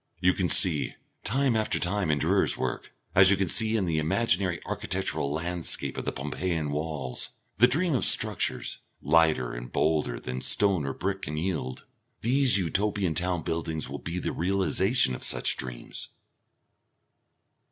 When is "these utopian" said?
12.21-13.13